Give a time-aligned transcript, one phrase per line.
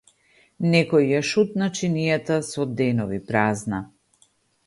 [0.69, 3.83] Некој ја шутна чинијата со денови празна.